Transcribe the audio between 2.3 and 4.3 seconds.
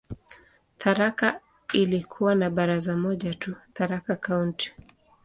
na baraza moja tu, "Tharaka